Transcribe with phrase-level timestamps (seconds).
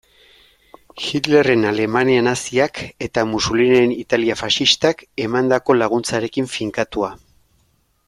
[1.07, 7.17] Hitlerren Alemania naziak eta Mussoliniren Italia faxistak emandako laguntzarekin finkatua.